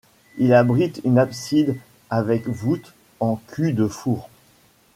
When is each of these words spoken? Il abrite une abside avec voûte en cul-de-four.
Il 0.39 0.51
abrite 0.55 0.99
une 1.03 1.19
abside 1.19 1.75
avec 2.09 2.47
voûte 2.47 2.95
en 3.19 3.35
cul-de-four. 3.49 4.31